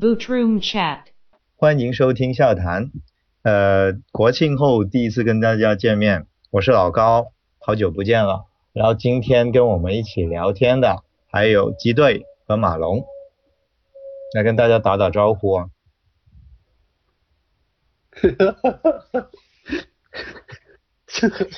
[0.00, 1.00] Boot Room Chat，
[1.56, 2.90] 欢迎收听笑谈。
[3.42, 8.46] 呃，国庆后第一次跟大家见面，我是老高，好久不见了。
[8.72, 13.04] 然后今天跟我们一起聊天的还有鸡队和马龙，
[14.34, 15.68] 来跟大家打打招呼啊。
[18.12, 18.72] 哈哈哈
[19.12, 19.30] 哈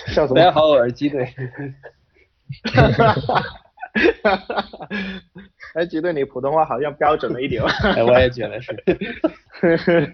[0.09, 0.35] 笑什么？
[0.35, 1.27] 大家好，我是鸡队。
[2.75, 3.62] 哈哈哈哈哈！
[5.75, 7.63] 哎，觉得，你普通话好像标准了一点。
[7.63, 8.77] 哎，我也觉得是。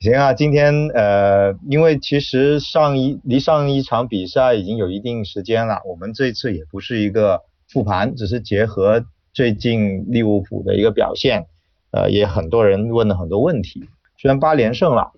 [0.00, 11.46] 行啊，今天呃，因为其实上一离上一场比赛已经有一定时间了，我们这次也不是一个复盘，只是结合最近利物浦的一个表现，
[11.92, 13.88] 呃，也很多人问了很多问题。
[14.18, 15.12] 虽然八连胜了，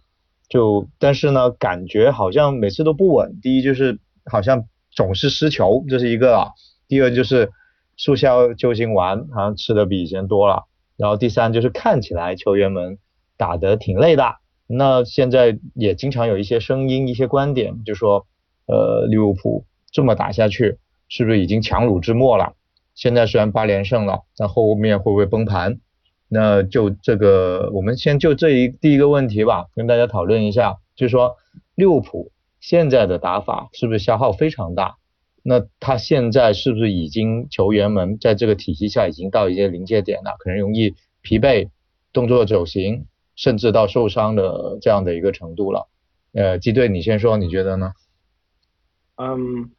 [0.48, 3.40] 就但是呢，感觉好像每次都不稳。
[3.42, 3.98] 第一就是
[4.30, 6.52] 好像总是失球，这是一个；
[6.88, 7.50] 第二就是
[7.96, 10.64] 速效救心丸好像吃的比以前多了；
[10.96, 12.98] 然后第三就是看起来球员们
[13.36, 14.36] 打得挺累的。
[14.66, 18.26] 那现在也经常有一些声音、一些观点，就说，
[18.66, 20.78] 呃，利物浦这么打下去，
[21.08, 22.54] 是不是已经强弩之末了？
[22.94, 25.78] 现在虽然八连胜了，但后面会不会崩盘？
[26.28, 31.36] 那就这个，我们先就这一第一个问题吧，跟大家讨论一下，就是说
[31.74, 34.96] 利物浦现在的打法是不是消耗非常大？
[35.42, 41.68] 那他现在是不是已经球员们在这个体系下已经到一些临界点了，可能容易疲惫，
[42.12, 43.06] 动作走形？
[43.36, 45.86] 甚至到受伤的这样的一个程度了，
[46.32, 47.92] 呃，基队，你先说，你觉得呢？
[49.14, 49.70] 嗯，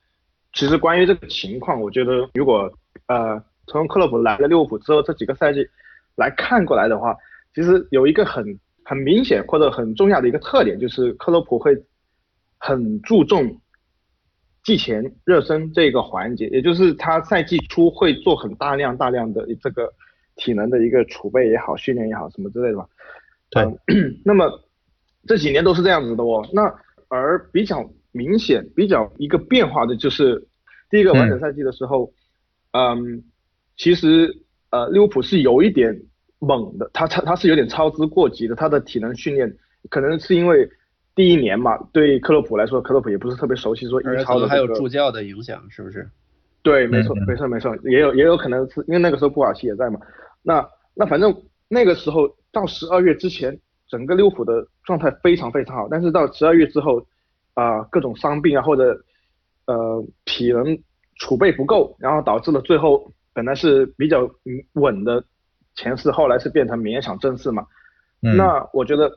[0.53, 2.71] 其实关于这个情况，我觉得如果
[3.07, 5.67] 呃从克洛普来了利物浦之后这几个赛季
[6.15, 7.13] 来看过来的话，
[7.53, 8.45] 其实有一个很
[8.85, 11.75] 很明显或者很重要的一个特点，就是克洛普会
[12.59, 13.59] 很注重
[14.63, 19.91] 季前热身这个环节，也就是他赛季初会做很大量大量的这个
[20.35, 22.87] 体能的一个储备也好，训练也好，什么之类的吧。
[23.49, 23.63] 对，
[24.23, 24.61] 那么
[25.25, 26.47] 这几年都是这样子的哦。
[26.53, 26.73] 那
[27.07, 30.47] 而比较明显、比较一个变化的就是
[30.89, 32.11] 第一个完整赛季的时候，
[32.71, 33.23] 嗯，
[33.75, 35.99] 其实呃利物浦是有一点
[36.39, 39.57] 猛的，他他他是有点操之过急的，他的体能训练
[39.89, 40.69] 可能是因为
[41.19, 46.09] 第一年嘛，对克洛普来说，克洛普也不是特别熟悉说英超的还有助教的影响，是不是？
[46.63, 49.99] 对，没错，没错，没错，也有也有可能是因为那个时候布尔奇也在嘛。
[50.41, 51.35] 那那反正
[51.67, 52.33] 那个时候。
[52.51, 53.55] 到十二月之前，
[53.87, 57.05] 整个利物浦的状态非常非常好，但是到十二月之后，
[57.53, 58.99] 啊，各种伤病啊，或者
[59.67, 60.75] 呃体能
[61.19, 64.27] 储备不够，然后导致了最后本来是比较
[64.73, 65.23] 稳的
[65.75, 67.63] 前四，后来是变成勉强正四嘛。
[68.19, 69.11] 那我觉得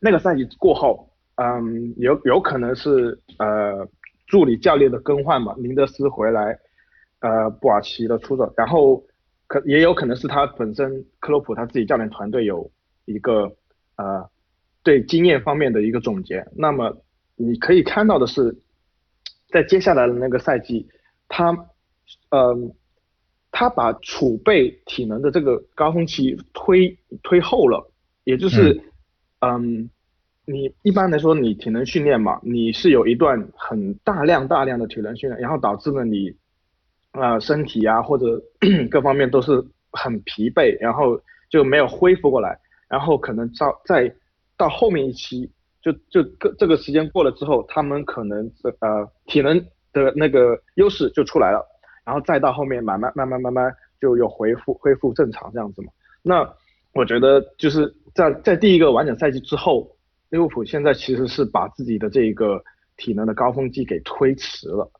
[0.00, 3.88] 那个赛季过后，嗯，有有可能是呃
[4.26, 6.58] 助理教练的更换嘛，林德斯回来，
[7.20, 9.04] 呃，布尔奇的出走，然后。
[9.52, 12.70] 可也有可能是他本身克洛普他自己教练团队有
[13.04, 13.52] 一个
[13.96, 14.30] 呃
[14.84, 16.46] 对经验方面的一个总结。
[16.54, 17.02] 那么
[17.34, 18.56] 你可以看到的是，
[19.48, 20.88] 在接下来的那个赛季，
[21.26, 21.50] 他
[22.28, 22.72] 嗯
[23.50, 28.80] 他把储备体能的这个高峰期推推后了，也就是
[29.40, 29.90] 嗯
[30.46, 36.34] 你一般来说你体能训练嘛，你是有一段很大量大量的体能训练，然后导致了你。
[37.12, 38.40] 啊，身体啊，或者
[38.88, 39.50] 各方面都是
[39.90, 42.56] 很疲惫，然后就没有恢复过来，
[42.88, 44.14] 然后可能到再
[44.56, 45.50] 到后面一期，
[45.82, 49.58] 就就个这个时间过了之后，他们可能这呃体能
[49.92, 51.66] 的那个优势就出来了，
[52.04, 55.88] 然后再到后面慢慢慢慢慢慢就又恢复恢复正常这样子嘛。
[56.22, 56.48] 那
[56.92, 59.96] 我觉得就是在在第一个完整赛季之后，
[60.30, 62.62] 利物浦现在其实是把自己的这个
[62.96, 64.90] 体能的高峰期给推迟了，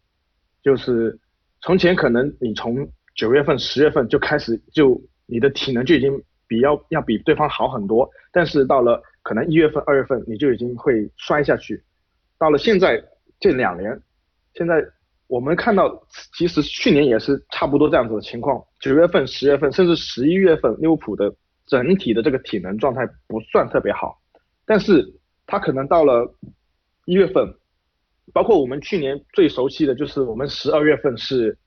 [0.63, 1.19] 就是。
[1.63, 6.11] 从前可能你从九月份、十月份就开始，就你的体能就已经
[6.49, 11.85] 比要要比对方好很多，但是到了可能一月份、二月份你就已经会摔下去。
[12.39, 12.99] 到了现在
[13.39, 14.01] 这两年，
[14.55, 14.83] 现在
[15.27, 16.03] 我们看到，
[16.33, 18.65] 其实去年也是差不多这样子的情况。
[18.81, 21.31] 九月份、十月份，甚至十一月份，利物浦的
[21.71, 24.19] 整体的这个体能状态不算特别好，
[24.67, 25.03] 但是
[25.47, 26.35] 他可能到了
[27.07, 27.55] 一月份。
[28.33, 31.59] 包括我们去年最熟悉的就是我们十二月份是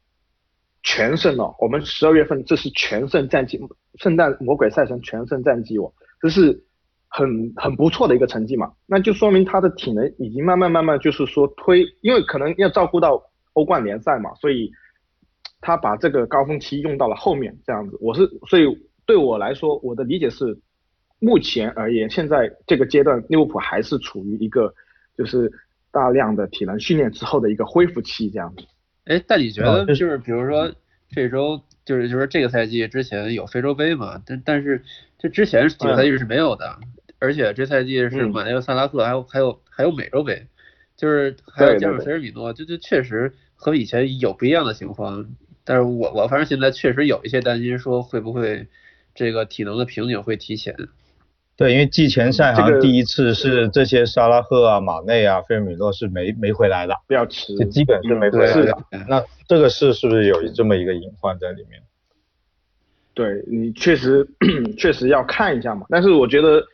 [0.82, 3.60] 全胜了，我们十二月份这是全胜战绩，
[3.96, 5.92] 圣诞魔鬼赛程全胜战绩哦，
[6.22, 6.64] 这是
[7.10, 13.22] 很很不错的一个成绩嘛，那就说明他的体能已经慢慢慢慢就是说推，因为可能要照顾到
[13.54, 14.72] 欧冠联赛嘛，所以
[15.60, 18.66] 他把这个高峰期用到了后面这样子，我是所以
[19.06, 20.58] 对我来说，我的理解是，
[21.20, 24.74] 目前而言，现在这个阶段利物浦还是处于一个
[25.18, 25.52] 就是。
[25.94, 28.64] 大量的体能训练之后的一个恢复期，这样子。
[29.06, 30.74] 哎，但你觉得就是比如说
[31.12, 34.82] 这周就是就是这个赛季之前有非洲杯嘛，但但是
[35.20, 36.80] 这之前几个赛季是没有的，
[37.20, 40.48] 而且这赛季是马内和萨拉赫，还有还有还有美洲杯，
[40.98, 45.24] 就是还有加上菲尔米诺，就就确实和以前有不一样的情况。
[45.64, 48.68] 但是我我反正现在确实有一些担心，说会不会
[49.14, 50.76] 这个体能的瓶颈会提前。
[51.56, 58.76] 对，因为季前赛好像第一次是这些沙拉赫啊、马内啊、费尔米诺是没没回来的，比较迟，就基本是没回来的。
[59.08, 61.80] 那这个是是不是有这么一个隐患在里面？
[63.14, 64.28] 对你确实
[64.80, 65.86] 确实要看一下嘛。
[65.90, 66.66] 但是我觉得，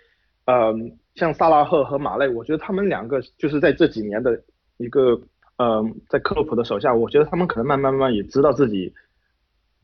[0.45, 0.73] 呃，
[1.15, 4.41] 像萨拉赫和马内，我觉得他们两个就是在这几年的
[4.77, 5.19] 一个，
[5.57, 8.93] 呃，在克洛普的手下，我觉得他们可能慢慢慢慢也知道自己。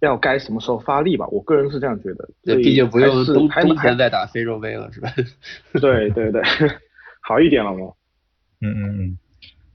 [0.06, 1.28] 要该什么时候发力吧？
[1.31, 2.30] 我个人是这样觉得。
[2.44, 5.12] 这毕竟不用冬冬天再打非洲杯了，是吧？
[5.74, 6.42] 对 对对，
[7.22, 7.92] 好一点了吗？
[8.62, 9.18] 嗯嗯嗯。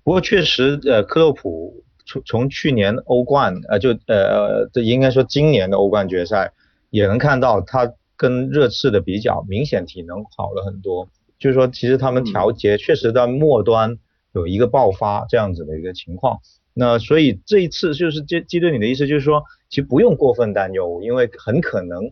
[0.03, 6.53] 不过确实，呃，克洛普从从去年欧冠，呃，就呃，这应该说今年的欧冠决赛，
[6.89, 11.09] 也能看到他跟热刺的比较，明显体能好了很多。
[11.39, 13.99] 就是说，其实他们调节确实在末端
[14.33, 16.41] 有一个爆发这样子的一个情况。
[16.81, 19.45] 那所以这一次就是基基对你的意思就是说。
[19.73, 22.11] 其实不用过分担忧，因为很可能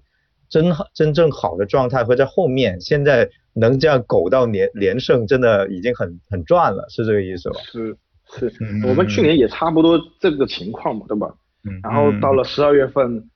[0.49, 2.81] 真真正好的状态会在后面。
[2.81, 7.57] 现在能这样苟到连连胜，真的已经很很赚了，是这个意思吧？
[7.65, 7.97] 是
[8.31, 8.53] 是，
[8.87, 11.35] 我们去年也差不多这个情况嘛，对吧？
[11.65, 11.81] 嗯。
[11.83, 13.29] 然后到了十二月份，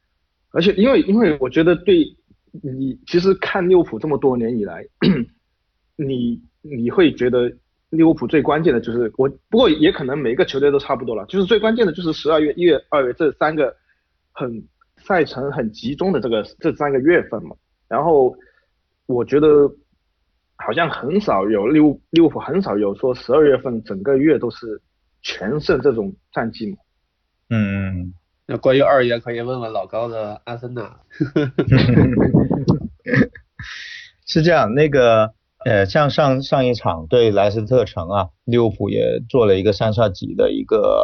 [0.52, 2.05] 而且因为因为我觉得对
[2.62, 4.85] 你其实看利物浦这么多年以来，
[5.99, 7.52] 你你会觉得
[7.92, 13.76] 利物浦最关键的就是我，不过也可能每个球队都差不多了，就是最关键的就是十二月、一月、二月这三个。
[14.34, 14.66] 很
[14.96, 17.54] 赛程很集中的这个这三个月份嘛，
[17.86, 18.34] 然后
[19.04, 19.70] 我觉得
[20.56, 24.80] 好像很少有利物利物浦很少有说十二月份整个月都是
[25.20, 26.78] 全胜这种战绩嘛。
[27.50, 28.14] 嗯，
[28.46, 30.98] 那关于二爷可以问问老高的阿森纳。
[34.24, 35.34] 是这样，那个
[35.64, 40.99] 呃，像上上一场对莱斯特城啊，利物浦也做了一个三叉戟的一个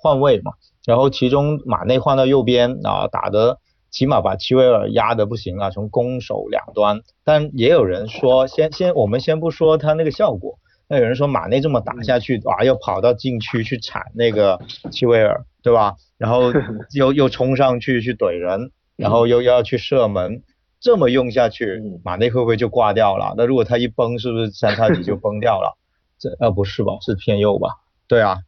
[0.00, 0.52] 换位嘛。
[0.86, 3.58] 然后其中马内换到右边啊，打的
[3.90, 7.00] 起码把齐维尔压的不行啊，从攻守两端。
[7.24, 10.58] 但也有人说，先先我们先不说他那个效果，
[10.88, 14.60] 那有人说马内这么打下去啊，要跑到禁区去铲那个
[14.92, 15.94] 齐维尔，对吧？
[16.18, 16.52] 然后
[16.94, 20.42] 又又冲上去去怼人，然后又要去射门，
[20.78, 23.34] 这么用下去，马内会不会就挂掉了？
[23.36, 25.76] 那如果他一崩，是不是三叉戟就 崩掉了？
[26.18, 26.98] 这啊不是吧？
[27.00, 27.76] 是偏右吧？
[28.06, 28.38] 对啊。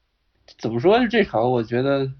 [0.58, 1.08] 怎么说呢？
[1.08, 2.10] 这场我觉得，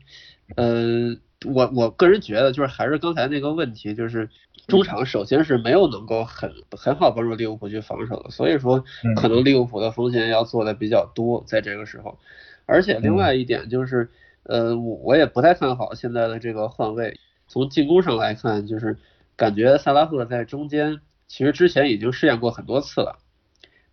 [0.57, 1.17] 呃，
[1.47, 4.29] 我我个人觉得就是还是刚才那个问题，就是
[4.67, 8.85] 中场首先是没有能够很很好帮助利物浦去防守的，所以说
[9.17, 12.19] 可能利物浦的锋线要做的比较多，在这个时候。
[12.67, 14.11] 而且另外一点就是，
[14.43, 17.19] 呃，我我也不太看好现在的这个换位。
[17.51, 18.99] 从进攻上来看，就是
[19.39, 23.21] 感觉萨拉赫在中间其实之前已经试验过很多次了。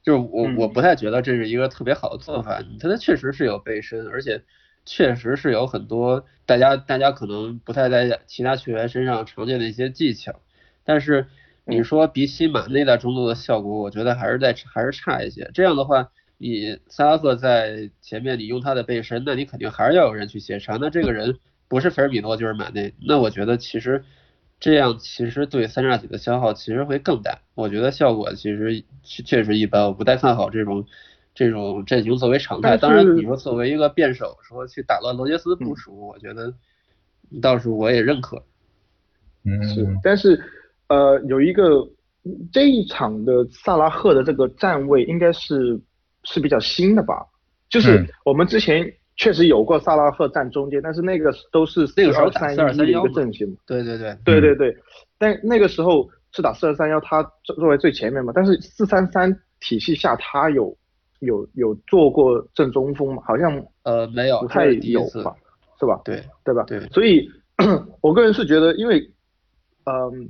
[0.04, 4.44] 就是我我不太觉得这是一个特别好的做法，他他确实是有背身，而且
[4.86, 10.42] 确实是有很多大家大家可能不太在其他球员身上常见的一些技巧，
[10.84, 11.26] 但是
[11.66, 15.50] 你说比起马内在中路的效果，我觉得还是在还是差一些。
[15.56, 24.04] 这样的话，你萨拉赫在前面，你用他的背身，那你肯定还是要有人去协查，那这个人不是菲尔米诺就是马内，那我觉得其实。
[24.60, 30.86] 这样其实对三叉戟的消耗其实会更大，我觉得效果其实确实一般，我不太看好这种
[31.34, 32.78] 这种阵型作为常态。
[32.78, 36.54] 当然，你说作为一个辩手说去打乱罗杰斯部署，我觉得
[37.42, 38.42] 倒是我也认可。
[39.44, 40.42] 嗯，是，但是
[40.88, 41.88] 呃有一个
[42.52, 45.80] 这一场的萨拉赫的这个站位应该是
[46.24, 47.26] 是比较新的吧？
[47.70, 48.92] 就是我们之前。
[49.18, 53.48] 确实有过萨拉赫站中间，但是那个都是四二三一的一个阵型。
[53.66, 54.78] 对对对对对对，
[55.18, 58.34] 但那个时候是打四二三幺，他作作为最前面嘛。
[58.36, 60.76] 但是四三三体系下，他有
[61.20, 63.24] 有有做过正中锋嘛？
[63.26, 65.34] 好像呃没有，不太有吧，
[65.80, 66.02] 是吧？
[66.04, 66.64] 对对吧？
[66.68, 66.82] 对。
[66.90, 67.30] 所以
[68.02, 69.00] 我个人是觉得，因为
[69.86, 70.30] 嗯，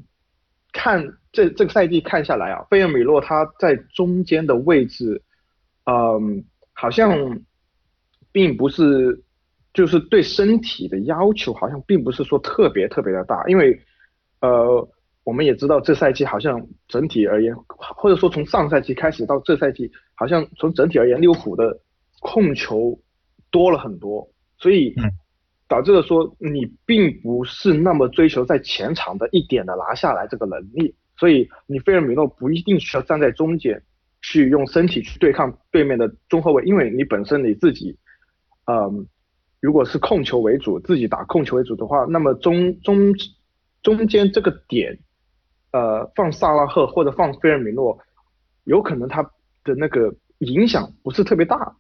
[0.74, 5.24] 看这这个赛季看下来啊，费尔米洛他在中间的位置，
[5.86, 7.42] 嗯，好像。
[8.36, 9.24] 并不是，
[9.74, 13.80] 就是对身体的要求好像并不是说特别特别的大，因为，
[14.42, 14.86] 呃，
[15.24, 21.80] 我们也知道这赛季好像整体而言，或者说从上赛季开始到这赛季，好像从整体而言，利物浦的
[22.20, 23.00] 控球
[23.52, 24.94] 多了很多，所以
[25.70, 33.82] 导致了说你并不是那么追求在前场的一点的拿下来这个能力，所以你费尔米诺不一定需要站在中间
[34.22, 37.98] 去用身体去对抗对面的中后卫，因为你本身你自己。
[38.66, 39.08] 嗯，
[39.62, 43.14] 如果是控球为主，自己打控球为主的话，那么中中
[43.84, 44.98] 中间这个点，
[45.72, 47.98] 呃，放萨拉赫或者放菲尔米诺，
[48.64, 49.22] 有可能他
[49.64, 51.76] 的那个影响不是特别大，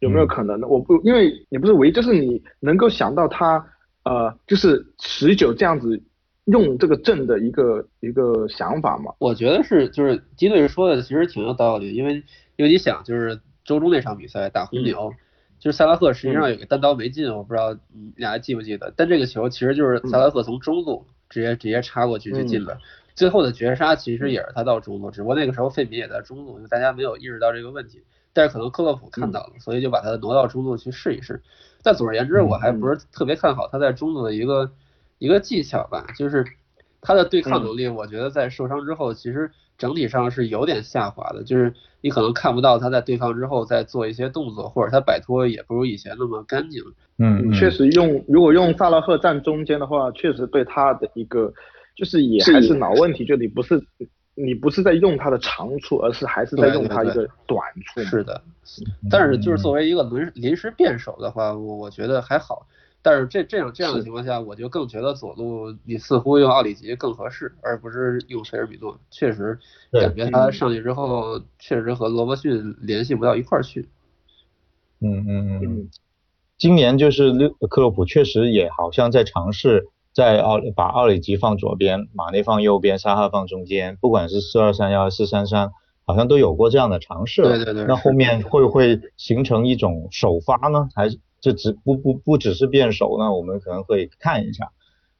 [0.00, 0.68] 有没有可能呢？
[0.68, 3.64] 我不，因为你不是唯一，就是你能够想到他，
[4.04, 6.02] 呃，就是持久这样子
[6.44, 9.14] 用这个阵的一个一个想法嘛？
[9.18, 12.22] 我觉得是，就是基队说的其实挺有道理，因为
[12.56, 15.12] 因为你想，就是周中那场比赛打红牛。
[15.62, 18.92] 就是萨拉赫实际上有个单刀没进，我不知道你俩还记不记得？
[18.96, 22.80] 但这个球其实就是萨拉赫从中路直接直接插过去就进了。
[23.14, 28.02] 最后的绝杀其实也是他到中路，只不过那个时候费米也在中路，就大家没有意识到这个问题。
[28.32, 31.40] 但是可能克洛普看到了，所以就把他挪到中路去试一试。
[31.84, 34.72] 但总而言之，我还不是特别看好他在中路的一个
[35.18, 36.44] 一个技巧吧，就是
[37.00, 39.52] 他的对抗能力，我觉得在受伤之后其实。
[39.78, 46.82] 整体上是有点下滑的，就是你可能看不到他在对抗之后再做一些动作，或者他摆脱也不如以前那么干净。
[47.18, 51.52] 嗯，确实用如果用萨拉赫站中间的话，确实对他的一个
[51.96, 53.80] 就是也还是老问题，就你不是
[54.34, 58.00] 你不是在用他的长处，而是还是在用他一个短处。
[58.00, 58.42] 是的，
[59.10, 62.66] 但是就是作为一个临临时辩手的话，我我觉得还好。
[63.04, 68.96] 但是这这样这样的情况下，我就更觉得左路你似乎用奥里吉更合适，而不是用菲尔米诺。
[69.10, 69.58] 确实
[69.90, 73.88] 感觉他上去之后，确实和罗伯逊联系不到一块儿去。
[75.00, 75.88] 嗯嗯嗯。
[76.58, 77.32] 今年就是
[77.68, 85.72] 克洛普确实也好像在尝试在奥把奥里吉放左边，马内放右边，沙哈放中间，不管是四二三幺四三三，
[86.04, 87.42] 好像都有过这样的尝试。
[87.42, 87.84] 对对对。
[87.86, 90.88] 那后面会不会形成一种首发呢？
[90.94, 91.18] 还是？
[91.42, 94.70] 这只不不不只是变手呢，我们可能会看一下，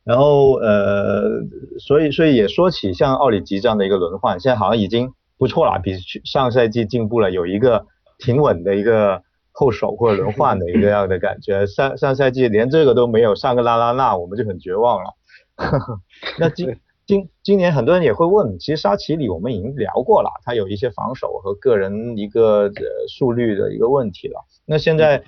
[0.04, 1.42] 然后呃，
[1.80, 7.86] 所以所以也说起像奥里吉这样的一个轮换，现在好像已经不错了，比上赛季进步了，有一个
[8.18, 11.66] 挺稳的一个后手或者轮换的一个样的感觉。
[11.66, 15.10] 上上赛季连这个都没有，上个拉拉纳我们就很绝望了。
[16.38, 22.72] 那今今今年很多人也会问，其实沙奇里我们已经聊过了，他有一些防守和个人一个呃
[23.08, 24.44] 速率的一个问题了。
[24.64, 25.24] 那现在。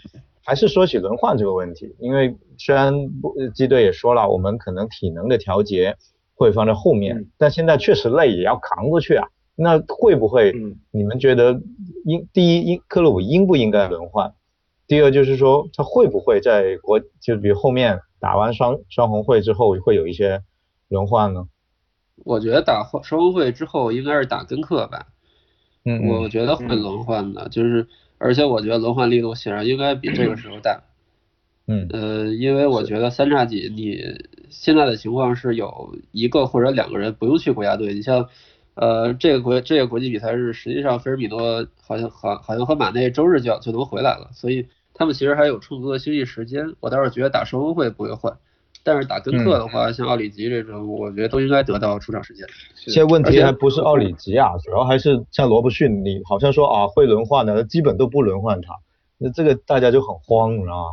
[0.46, 5.96] 还是说起轮换这个问题，因为虽然不基队也说了，我们可能体能的调节
[6.34, 9.26] 会放在后面，但现在确实累，也要扛过去啊。
[9.56, 10.52] 那会不会？
[10.90, 11.58] 你们觉得
[12.04, 14.34] 应第一应克洛普应不应该轮换？
[14.86, 20.42] 第二就是说他会不会在国就比如后面打完双双红会之后会有一些
[20.88, 21.48] 轮换呢？
[22.22, 25.06] 我觉得打双红会之后应该是打根克吧。
[25.86, 27.88] 嗯，我觉得会轮换的，就是。
[28.24, 30.82] 而且我觉得轮换力度显然应该比这个时候大，
[31.66, 34.00] 嗯，呃，因为我觉得三叉戟你
[34.48, 38.30] 现在的情况是有一个或者两个人不用去国家队，你像，
[38.76, 48.38] 呃，这个国这个国际比赛日，实际上菲尔米诺好像好好像和马内周日就要就能回来了，所以他们其实还有充足的休息时间，我倒是觉得打双峰会不会换。
[48.84, 52.46] 但是打根克的话，像奥里吉这种，我觉得都应该得到出场时间。
[52.76, 58.74] 现在问题还不是奥里吉啊，主要还是像罗伯逊，你好像说啊会轮换的，基本都不轮换他，
[59.16, 60.90] 那这个大家就很慌，你知道吗？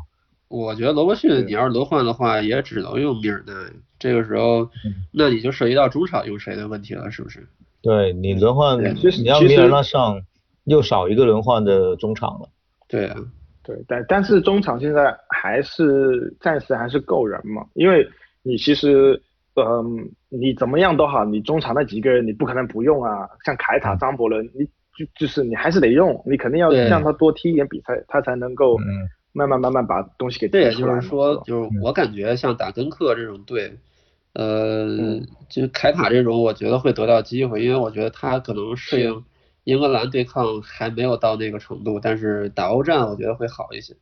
[0.48, 3.53] 我觉得罗伯逊你要是轮换的话，也只能用米尔奈，
[4.00, 4.69] 这个时候，
[5.12, 7.45] 那你就涉及到中场用谁的问题了，是不是？
[7.81, 10.21] 对你轮换，你要米尔纳上，
[10.63, 12.50] 又少一个轮换的中场了。
[12.88, 13.17] 对啊。
[13.75, 18.06] 对，但但是中场现在还是暂时还是够人嘛，因为
[18.44, 19.22] 你其实，
[19.56, 24.66] 嗯，你怎么样都好，你中场那几个人你不可能不用啊，像凯塔、张伯伦，你
[24.98, 28.78] 就就是你还是得用，你肯定要让他多踢一点比赛，他才能够
[29.32, 33.72] 慢慢慢慢把东西给这也就是说，就是我感觉像打根克这种队，
[34.34, 34.88] 呃，
[35.50, 39.24] 就凯塔这种，我觉得会得到机会，因为我觉得他可能适应。
[39.63, 43.94] 英格兰对抗还没有到那个程度，但是打欧战我觉得会好一些。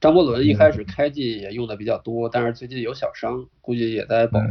[0.00, 4.46] 张伯伦一开始开季也用的比较多，但是最近有小伤，估计也在保护。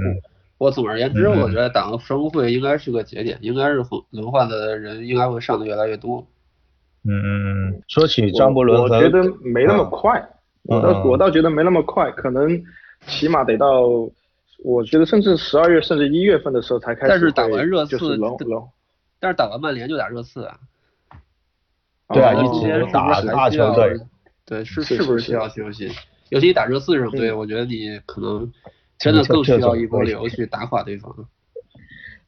[0.58, 6.26] 我总而言之，我觉得打双会应该是个节点，应该是轮换的人应该会上的越来越多。
[7.04, 7.82] 嗯嗯嗯。
[7.88, 10.24] 说起张伯伦，我觉得没那么快，
[10.64, 12.62] 我倒我倒觉得没那么快，可能
[13.08, 13.82] 起码得到，
[14.64, 17.08] 我觉得甚至十二月甚至一月份的时候才开始。
[17.10, 17.98] 但是打完热刺。
[19.22, 20.60] 但是打完曼联就打热刺啊，
[22.10, 23.98] 对啊，一天打大球队，
[24.46, 25.90] 对，是是不是需要休息？
[26.30, 28.52] 尤其打热刺这种队，我觉得你可能
[28.98, 31.16] 真的更需要一波流去打垮对方。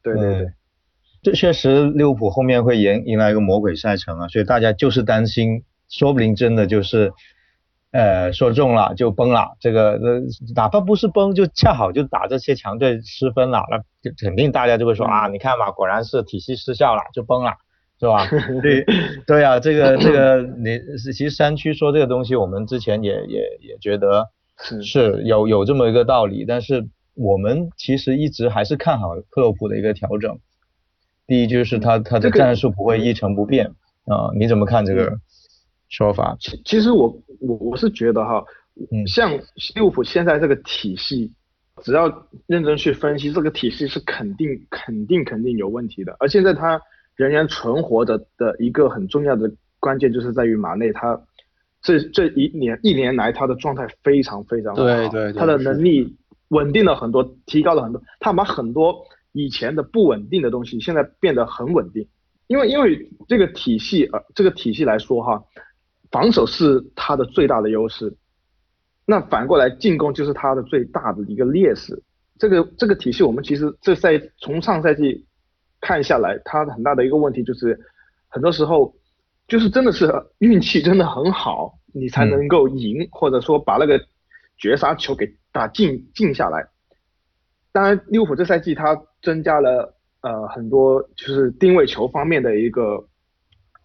[0.02, 0.52] 对对对，
[1.22, 7.12] 这确实利物浦后面会迎迎来一个魔鬼赛程啊，所以大家就是担心，说不定真的就是。
[7.94, 10.20] 呃，说中了就崩了，这个呃，
[10.56, 17.52] 哪怕不是崩，就恰好就打这些强队失分了，那就肯定大家就会说啊，你看嘛，果然是体系失效了，就崩了，
[18.00, 18.26] 是吧？
[18.60, 18.84] 对
[19.28, 20.80] 对啊，这个这个你
[21.12, 24.28] 其实山区说这个东西，我们之前也也也觉得
[24.82, 30.36] 是有有这么一个道理，但是我们其实一直还是看好克洛普的一个调整。
[31.28, 33.68] 第一就是他他的战术不会一成不变
[34.06, 35.16] 啊，你怎么看这个
[35.96, 36.36] 说法？
[36.40, 37.06] 其其实我
[37.40, 38.44] 我我是觉得哈，
[39.06, 39.30] 像
[39.76, 41.30] 利物浦现在这个体系，
[41.84, 42.08] 只要
[42.46, 46.16] 认真去分析，这个体系是肯定肯定肯定有问题的。
[46.18, 46.80] 而现在他
[47.14, 49.48] 仍然存活着的一个很重要的
[49.78, 51.20] 关键，就是在于马内他
[51.80, 56.16] 这这一年一年来他的状态非常非常好，对对，他的能力
[56.48, 59.04] 稳定了很多，提高了很多，他把很多。
[59.36, 62.06] 以前的不稳定的东西，现在变得很稳定，
[62.46, 65.42] 因为因为这个体系呃，这个体系来说哈，
[66.14, 68.16] 防守是他的最大的优势，
[69.04, 72.00] 那反过来进攻就是他的最大的一个劣势。
[72.38, 75.26] 这个这个体系我们其实这赛从上赛季
[75.80, 77.76] 看下来，他很大的一个问题就是，
[78.28, 78.94] 很多时候
[79.48, 84.00] 就是真的是运气真的很好，你才能够赢，或者说把那个
[84.56, 86.68] 绝杀球给打进进下来。
[87.72, 93.04] 当然，利物浦这赛季他增加了呃很多就是定位球方面的一个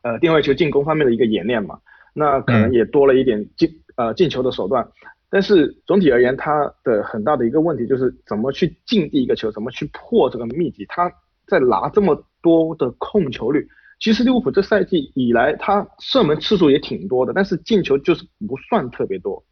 [0.03, 1.79] 呃定位球进攻方面的一个演练嘛，
[2.13, 4.88] 那可能也多了一点进呃进球的手段，
[5.30, 11.12] 但是总体而言，他的很大的一个问题就是怎么去进第一个球，怎么去破这个密集，他
[11.48, 13.68] 在拿这么多的控球率，
[14.00, 19.44] 其实利物浦这赛季以来他射门次数也挺多的，但是进球就是不算特别多，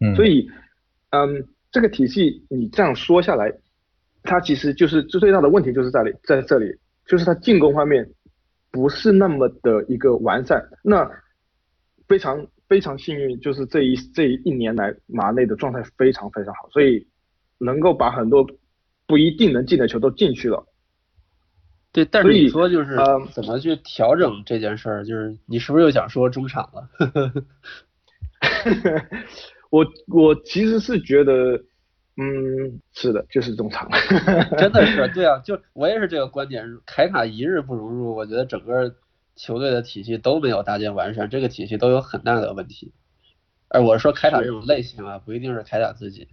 [0.00, 0.48] 嗯，所以
[1.10, 3.52] 嗯这个体系你这样说下来。
[4.28, 6.66] 他其实就是最最大的问题就是在里在这里，
[7.06, 8.04] 就是他进攻方面
[8.72, 10.60] 不是那么的一个完善。
[10.82, 11.08] 那
[12.08, 17.06] 非常非常幸运，就是这一这一年来马内的状态非常非常好，所以
[17.58, 18.46] 能够把很多
[19.06, 20.66] 不一定能进的球都进去了。
[21.92, 22.96] 对，但是你说就是
[23.32, 26.88] 怎么去调整这件事儿，就是你是不是又想说中场了？
[29.70, 31.62] 我我其实是觉得。
[32.18, 33.86] 嗯，是的，就是中场，
[34.56, 36.66] 真的是，对啊，就我也是这个观点。
[36.86, 38.90] 凯塔一日不融入，我觉得整个
[39.36, 42.92] 球队的体系都没有搭建完善，这个体系都有很大的问题。
[43.68, 46.28] 而我是说开打这种类型啊，不一定是开打自己。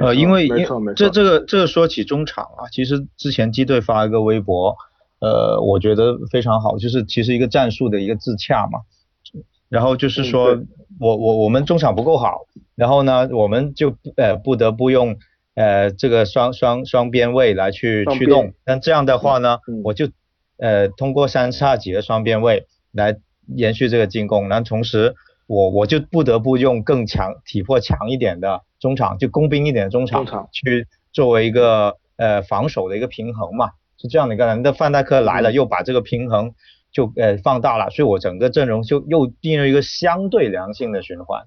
[0.00, 0.66] 呃，因为因
[0.96, 4.76] 这这个这个说起中场啊，其实之前基队发一个微博，
[5.20, 8.80] 呃，我觉得非常好，就是其实一个战术的一个自洽嘛。
[9.68, 10.56] 然后就是说，
[11.00, 15.16] 我我我们中场不够好，然后呢，我们就呃不得不用
[15.54, 18.54] 呃这个双双双边位来去驱动。
[18.64, 20.08] 但这样的话呢，我就
[20.58, 24.48] 呃通过三叉戟的双边位来延续这个进攻。
[24.48, 25.14] 然后同时，
[25.46, 34.46] 我我就不得不用更强体魄强一点的中场，就工兵一点的中场去作为一个呃防守的一个平衡嘛，是这样的一个。
[34.46, 34.62] 人。
[34.62, 36.54] 那范戴克来了，又把这个平衡。
[36.94, 41.42] 就呃放大了，所以我整个阵容就又进入一个相对良性的循环。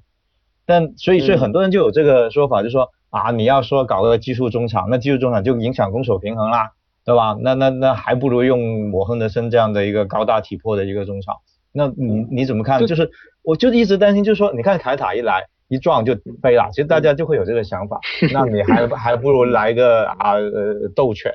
[0.65, 6.71] 但所以所以很多人就有这个说法，就说啊你要说搞个技术中场，那技术中场就影响攻守平衡啦，
[7.07, 7.37] 对吧？
[7.39, 11.37] 那那那还不如用我亨德森这样的一个高大体魄的一个中场。
[11.71, 12.85] 那你你怎么看？
[12.85, 13.09] 就是
[13.43, 17.97] 我就一直担心，就是说你看凯塔一来一撞就飞了，其实大家就会有这个想法，
[18.33, 21.31] 那你还还不如来个啊呃斗犬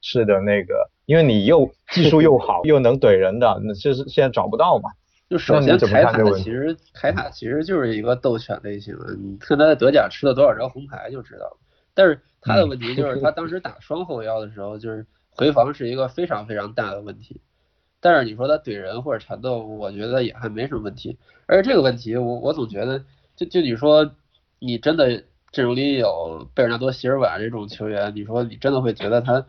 [0.00, 0.90] 式的那个。
[1.06, 4.90] 因为你又 技术又好，又能怼人的，那就是现在找不到嘛。
[5.30, 11.56] 就首先凯塔其实凯塔其实就是一个斗犬类型，你看他在德甲吃了多少张红牌就知道了。
[11.94, 17.40] 但是他的问题就是他当时打双后腰的时候， 就是回防是一个非常非常大的问题。
[18.00, 21.18] 但是你说他怼人或者缠斗，我觉得也还没什么问题。
[21.46, 23.04] 而且这个问题，我我总觉得，
[23.36, 24.12] 就就你说
[24.58, 29.44] 你真的阵容里有贝尔纳多、席尔瓦这种球员，你说你真的会觉得他？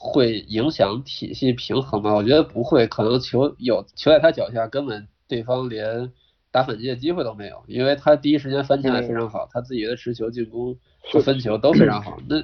[0.00, 2.14] 会影响体系平衡吗？
[2.14, 6.12] 我觉得不会，可能球有球在他脚下，根本对方连
[6.52, 10.78] 打反击的机会都没有，因为他第一时间翻起来非常好，他自己的持球、进攻
[11.10, 12.18] 和分球都非常好。
[12.28, 12.42] 那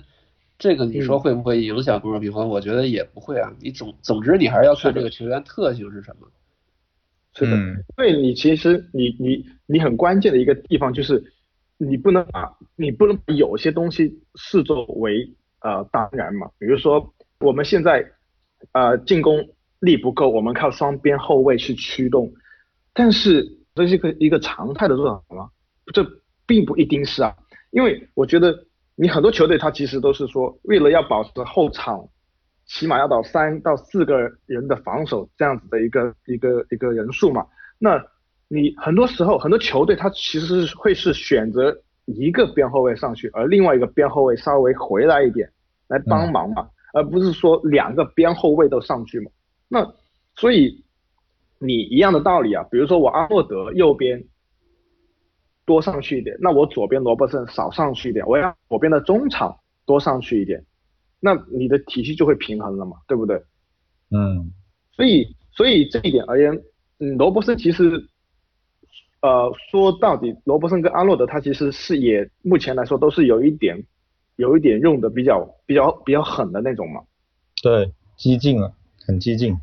[0.59, 2.48] 这个你说会不会影响攻守平衡？
[2.48, 3.53] 我觉得也不会啊。
[3.61, 6.29] 你总总之你还是要看这个球员特性是什么。
[7.35, 11.22] 是的，因为你其实你你你很关键的一个地方就是
[11.79, 17.12] 你不能把你不能把有些东西视作为呃当然嘛，比如说。
[17.40, 18.03] 我们现在，
[18.72, 19.50] 呃，进攻
[19.81, 22.33] 力不够，我们靠双边后卫去驱动，
[22.94, 25.50] 但是这是一个一个常态的做法吗？
[25.92, 26.07] 这
[26.46, 27.37] 并不一定是啊，
[27.75, 28.57] 因为我觉得
[28.95, 32.09] 你很多球队他其实都是说，为了要保持后场
[32.67, 37.45] 起码要到三到四个人的防守这样子的一个一个一个人数嘛，
[37.77, 38.01] 那
[38.47, 45.51] 你很多时候很多球队他其实是会是选择一个边后卫上去，而另外一个边后卫稍微回来一点
[45.89, 46.69] 来帮忙嘛。
[46.93, 49.29] 而不是说两个边后卫都上去嘛？
[49.69, 49.93] 那
[50.37, 50.85] 所以
[51.59, 54.23] 你一样的道理啊，比如说我阿诺德右边
[55.66, 60.64] 多上去一点，那我左边罗伯森少上去一点，我要左边的中场多上去一点，
[61.20, 63.42] 那你的体系就会平衡了嘛，对不对？
[64.11, 64.53] 嗯，
[64.92, 66.53] 所以所以这一点而言，
[66.98, 68.07] 嗯，罗伯森其实，
[69.22, 73.83] 呃，说到底，罗伯森跟阿诺德他其实是也目前来说都是有一点
[74.37, 77.03] 有一点用的比较比较比较狠的那种嘛。
[77.62, 78.74] 对，激进了，
[79.07, 79.57] 很激进。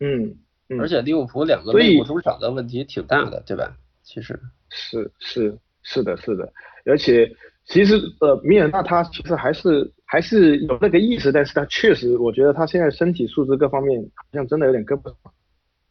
[0.00, 0.36] 嗯，
[0.68, 3.76] 嗯而且利物浦两个所以内部中场的问题挺大的，对吧？
[4.06, 4.38] 其实，
[4.70, 6.50] 是是是的，是的，
[6.84, 7.28] 而且
[7.66, 15.16] 其实呃，米尔纳他其实还是还是有那个意识，但是他确实，我觉得他现在身体素质各方面好像真的有点跟不上，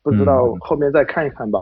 [0.02, 1.60] 不知道嗯后面再看一看吧。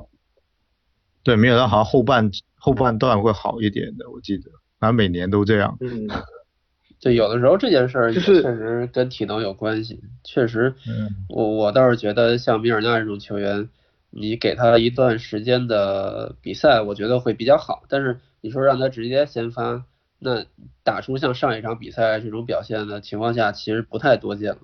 [1.24, 5.76] 对，米尔纳好像后半后半段会好一点的，我记得，好像每年都这样。
[5.82, 6.08] 嗯，
[7.02, 10.00] 对，有的时候这件事儿就是确实跟体能有关系。
[10.24, 13.70] 确实，嗯我我倒是觉得像米尔纳这种球员，
[14.16, 17.84] 你给他一段时间的比赛，我觉得会比较好。
[17.90, 19.86] 但是你说让他直接先发，
[20.20, 20.46] 那
[20.84, 24.60] 打出像上一场比赛这种表现的情况下，其实不太多见了。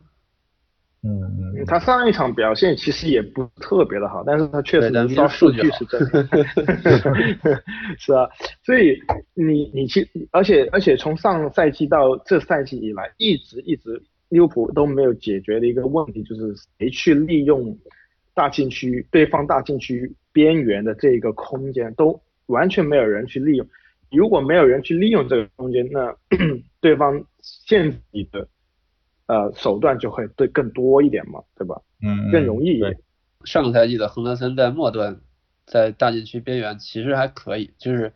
[1.02, 6.28] 嗯他上一场表现其实也不特别的好，但是他确实对但一些数据是真的，
[7.98, 8.28] 是啊，
[8.66, 8.98] 所以
[9.34, 17.78] 你你其而且而且从上赛季到这赛季以来，一直一直利物浦都没有解决的一个问题，就是谁去利用
[18.40, 23.68] 大禁区对方大禁区边缘的这个空间，都完全没有人去利用。
[24.12, 26.16] 如果没有人去利用这个空间，那
[26.80, 28.48] 对方限制你的
[29.28, 31.82] 呃手段就会对更多一点嘛，对吧？
[32.02, 32.98] 嗯，更容易一点。
[33.44, 35.20] 上个赛季的亨德森在末段，
[35.68, 38.14] 在大禁区边缘其实还可以，就是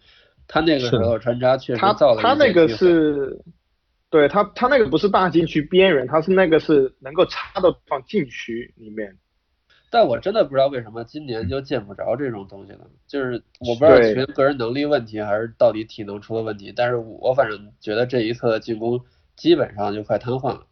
[0.48, 3.42] 他那个时候穿插确实他造了他那个一些机会是，
[4.10, 9.18] 对他他那个不是大禁区边缘，他是那个是能够插到放禁区里面。
[9.94, 19.00] 但我真的不知道为什么今年就见不着这种东西了，就是我不知道对纯个人能力问题还是到底体能出了问题，但是我反正觉得这一侧的进攻
[19.36, 20.66] 基本上就快瘫痪了。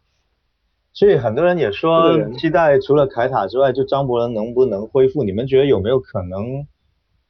[0.92, 5.22] 所以很多人也说期待除了凯塔之外，就张伯伦能不能恢复？
[5.22, 6.66] 你们觉得有没有可能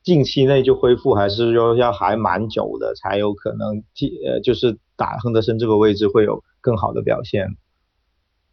[0.02, 7.48] 近期内就恢复，还是说要还蛮久的才有可能替呃就是打亨德森这个位置会有更好的表现？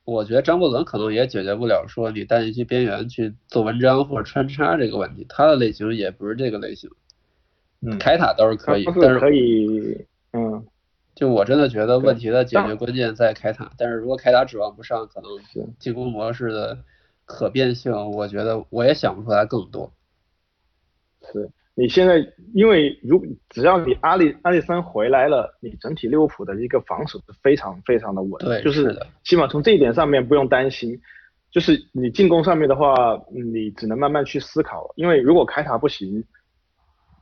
[0.10, 6.90] 我觉得张伯伦可能也解决不了说你带一区边缘去做文章或者穿插这个问题，他的类型也不是这个类型。
[7.82, 10.66] 嗯凯塔倒是可以，他但是是可以，嗯，
[11.16, 15.30] 就我真的觉得问题的解决关键在凯塔，但是如果凯塔指望不上，可能
[15.80, 16.80] 进攻模式的
[17.24, 19.94] 可变性，我觉得我也想不出来更多。
[21.32, 22.18] 是你现在
[22.54, 31.00] 因为如只要你阿里阿里森回来了，你整体利物浦的一个防守是非常非常的稳，对就是起码从这一点上面不用担心。
[31.52, 32.94] 就是你进攻上面的话，
[33.34, 36.24] 嗯你只能慢慢去思考，因为如果凯塔不行，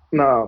[0.10, 0.46] 那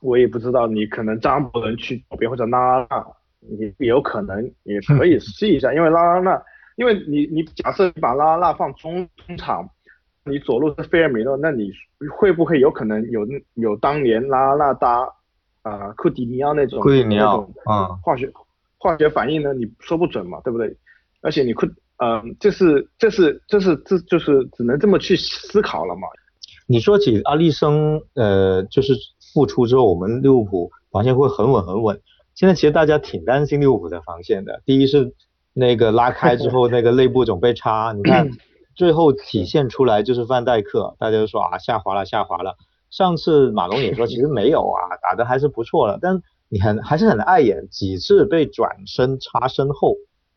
[0.00, 3.06] 我也不知道，你可能张伯伦去左边或者拉拉纳，
[3.40, 6.40] 你也有可能也可以 试一下，因为拉拉纳，
[6.76, 9.68] 因为你你假设你把拉拉纳放中中场，
[10.24, 11.70] 你左路是菲尔米诺，那你
[12.18, 15.00] 会不会有可能有有当年拉拉纳搭
[15.62, 18.30] 啊、呃库蒂尼奥那种库蒂尼奥那种啊化学
[18.78, 19.52] 化学反应呢？
[19.54, 20.76] 你说不准嘛，对不对？
[21.22, 21.66] 而且你库
[21.98, 26.02] 呃，这是这是这是这就是只能这么去思考了嘛。
[26.66, 28.94] 你说起阿利森，呃，就是
[29.34, 32.00] 复出之后，我们利物浦防线会很稳很稳。
[32.34, 34.62] 现在其实大家挺担心利物浦的防线的。
[34.64, 35.12] 第一是
[35.52, 38.30] 那个拉开之后 那个内部总被插，你看
[38.74, 42.56] 最后体现出来就是范戴克，大家都说啊下滑了下滑了。
[42.90, 49.94] 上次马龙也说 其实没有啊，打的还是不错的，但你很还是很碍眼，几次被转身插身后，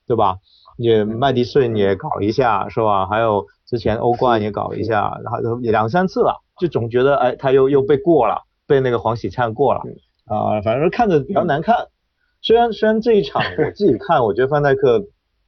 [0.08, 0.38] 对吧？
[0.78, 3.06] 也麦迪逊也搞一下是吧？
[3.08, 9.82] 还有之前欧冠也搞一下，然后也两三次了，就总觉得哎他又又被过了，被那个黄喜灿过了
[10.26, 11.88] 啊、反正看着比较难看。
[12.42, 15.04] 虽然虽然这一场我自己看，我觉得范戴克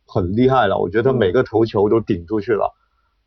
[0.07, 2.73] 很厉害了，我觉得他每个头球都顶出去了，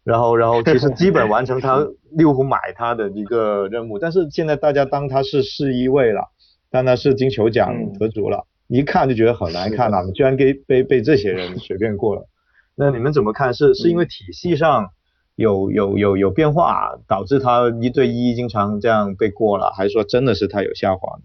[0.05, 6.29] 然后然后 其实基本完成他利物浦买他的一个任务，但是现在大家当他是世一位了，
[6.71, 12.29] 当他是金球奖嗯得主了，一看就觉得很难看了，居然给被被这些人随便过了。
[12.77, 13.53] 那你们怎么看？
[13.53, 14.91] 是是因为体系上
[15.35, 21.25] 有有有有变化，导致他一对一经常这样被过了，还是说真的是他有下滑呢？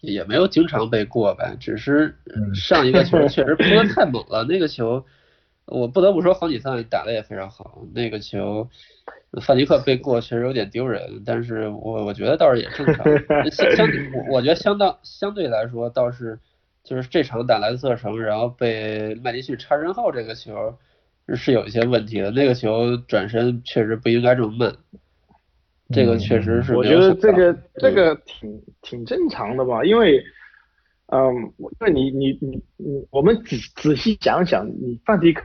[0.00, 4.44] 也没有经常被过吧，只是嗯上一个球确实扑的太猛了。
[4.44, 5.04] 那个球，
[5.66, 7.82] 我不得不说黄喜灿打的也非常好。
[7.94, 8.68] 那个球，
[9.42, 13.04] 范迪克被过确实有点丢人，但是我我觉得倒是也正常。
[13.52, 16.38] 相相，我我觉得相当相对来说倒是，
[16.82, 20.78] 就是这场打蓝色城，然后被麦迪逊插身后这个球
[21.34, 22.30] 是有一些问题的。
[22.30, 24.74] 那个球转身确实不应该这么慢。
[25.92, 30.22] 这个确实是我觉得这个这嗯个挺挺正常的吧，因为
[31.06, 35.44] 嗯，因为你你你你，我们仔仔细想想，你范迪克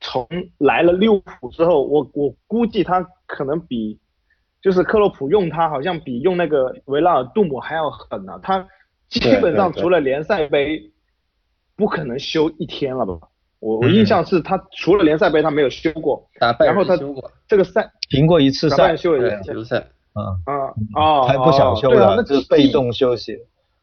[0.00, 0.26] 从
[0.58, 3.98] 来了利物浦之后，我我估计他可能比
[4.60, 8.38] 就是克洛普用他好像比用那个维拉尔杜姆还要狠呢。
[8.40, 8.64] 他
[9.08, 10.92] 基本上除了联赛杯，
[11.74, 13.18] 不可能休一天了吧？
[13.62, 16.98] 我我印象是他除了联赛杯他没有休过，然后他
[17.46, 19.64] 这个赛停过一次赛，休了一次。
[19.64, 20.26] 赛，嗯。
[20.44, 23.38] 啊啊，还不想休了，那是被动休息。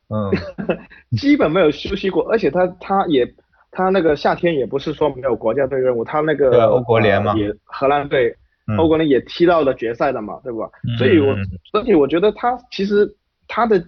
[0.10, 0.30] 嗯，
[1.18, 3.26] 基本没有休息过，而且他他也
[3.72, 8.36] 他那个夏天也不是说没有国家队任务，他那个欧国联嘛，也荷兰队
[8.78, 10.70] 欧国联也踢到了决赛的嘛，对吧？
[10.98, 11.34] 所以我
[11.72, 13.08] 所以我觉得他其实
[13.48, 13.82] 他的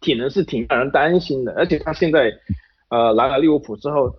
[0.00, 2.32] 体能是挺让人担心的，而且他现在
[2.88, 4.12] 呃来了利物浦之后，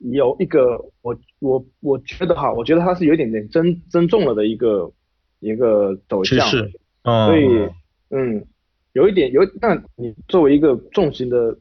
[0.00, 4.90] 有一个我我我觉得哈，我觉得他是有一点点增增重了的一个
[5.38, 7.68] 一个走向，所以
[8.10, 8.44] 嗯。
[8.92, 11.56] 有一点有，但你作为一个重型的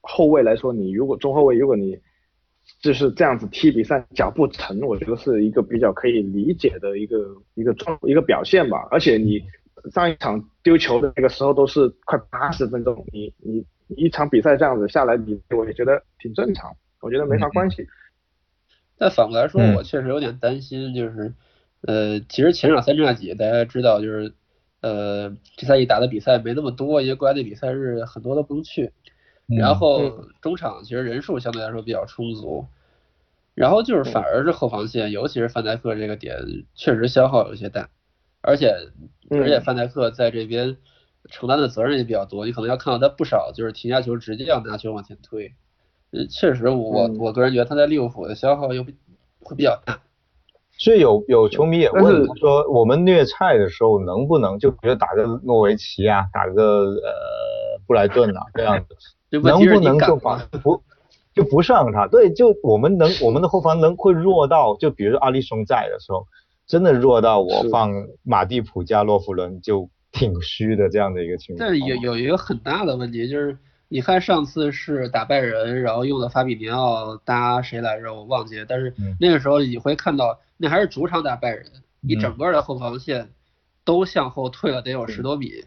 [0.00, 1.96] 后卫来说，你如果中后卫，如果你
[2.82, 7.16] 就是这样子踢比赛，脚步沉，我觉得是一个比较可以理解的一个
[7.54, 8.88] 一个状一个表现吧。
[8.90, 9.40] 而且你
[9.92, 17.86] 上一场丢球的那个时候都是快八十分钟，你你一场比赛这样子下来，你我也觉得挺正常，我觉得没啥关系。
[18.96, 21.34] 但反过来说，我确实有点担心，就是
[21.82, 24.34] 呃，其实前场三叉戟大家知道就是。
[24.80, 28.92] 呃，这赛季打的比赛没那么多，因为国家队比赛日很多都不能去。
[29.48, 32.68] 然后中场其实人数相对来说比较充足，
[33.56, 36.36] 然后就是反而是后防线，尤其是范戴克这个点
[36.76, 37.90] 确实消耗有些大，
[38.40, 38.72] 而且
[39.30, 40.76] 而且范戴克在这边
[41.28, 45.54] 承担的责任也比较多，你可能要看到他不少就是停下球直接要拿球往前推。
[46.10, 48.82] 嗯，确实我我个人觉得他在利物浦的消耗又
[49.40, 50.00] 会比较大。
[50.78, 58.94] 所以有有球迷也问说，我们虐菜的时候能不能就比如打个诺维奇啊，打个呃布莱顿啊这样子，
[59.42, 60.80] 能不能就把不
[61.34, 62.06] 就不上他？
[62.06, 66.26] 对，就我们能我们的后防能会弱到，就比如说阿里松在的时候，
[66.66, 67.92] 真的弱到我放
[68.22, 71.68] 马蒂普加洛夫伦就挺虚的这样的一个情况。
[71.68, 73.58] 但有有一个很大的问题就是。
[73.90, 78.12] 你看上次是打败人，然后用的法比尼奥搭谁来着？
[78.14, 78.66] 我忘记了。
[78.68, 81.64] 但是那个时候你会看到，那还是主场打败人，
[82.02, 83.30] 你整个的后防线
[83.84, 85.64] 都向后退了得有十多米，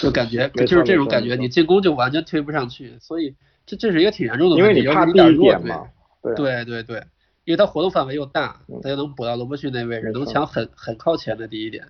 [0.00, 2.98] 就感觉就是这种感觉，你进攻就完全推不上去。
[3.00, 5.86] 所以这这是一个挺严重的问题，因为你怕第一点嘛。
[6.34, 6.96] 对对对，
[7.44, 11.86] 因为他活动范围又大，他又能补到罗伯逊那位置，能抢很很靠前的第一点。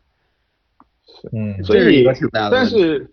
[1.33, 2.51] 嗯，所以一个挺大的。
[2.51, 3.11] 但是。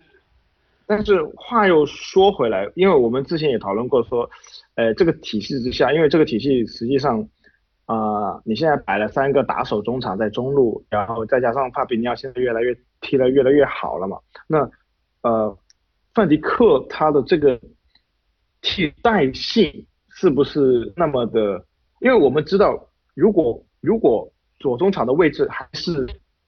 [0.90, 4.28] 但是话又说回来，因为我们之前也讨论过说，
[4.74, 7.28] 呃，这个体系之下，因为这个体系实际上，
[7.86, 14.68] 啊，你现在摆了三个打手中场在中路，然后再加上帕比尼奥现在越来越踢得越来越好了嘛，那
[15.22, 15.56] 呃，
[16.12, 17.56] 范迪克他的这个
[18.60, 21.64] 替代性是不是那么的？
[22.00, 26.04] 因为我们知道，如果如果左中场的位置还是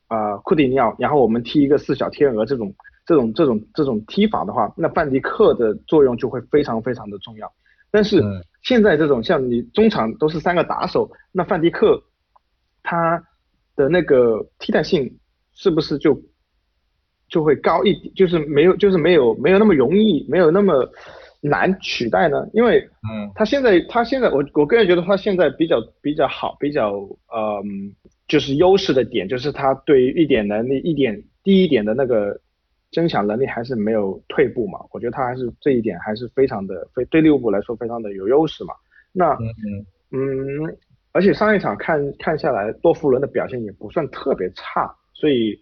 [0.08, 2.74] 啊库蒂尼奥，然后我们踢一个四小天鹅这种。
[3.12, 7.52] 这种这种这种踢法的话，那范迪克的作用就会非常非常的重要。
[7.90, 8.22] 但是
[8.62, 12.02] 现在这种像你中场都是三个打手，那范迪克
[12.82, 13.22] 他
[13.76, 15.18] 的那个替代性
[15.52, 16.18] 是不是就
[17.28, 18.14] 就会高一点？
[18.14, 20.88] 就是没有就是没有没有那么容易，没有那么
[21.42, 22.46] 难取代呢？
[22.54, 22.80] 因为
[23.12, 26.92] 嗯，他现在他现在我我个人觉得他现在比较比较好，比较
[27.28, 27.62] 呃
[28.26, 32.40] 就是优势的点就是他对于一点能力一点低一点的那个。
[32.92, 34.78] 争抢能力还是没有退步嘛？
[34.92, 38.74] 我觉得他还是这一点还是非常的非对利物浦来说非常的有优势嘛。
[39.12, 40.76] 那嗯嗯，
[41.12, 45.58] 而且上一场看看下来，多弗伦的表现也不算特别差，所以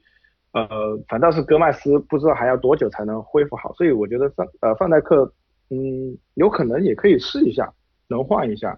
[0.52, 0.68] 呃
[1.08, 5.32] 反倒是戈麦斯不知道还要多久才能恢复好，所以我觉得范呃范戴克
[5.70, 7.72] 嗯有可能也可以试一下，
[8.08, 8.76] 能换一下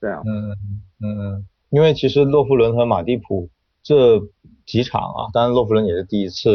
[0.00, 0.22] 这样。
[0.26, 0.50] 嗯
[1.02, 3.50] 嗯嗯，因为其实洛夫伦和马蒂普。
[3.82, 4.20] 这
[4.64, 6.50] 几场啊，当然洛夫伦也是第一次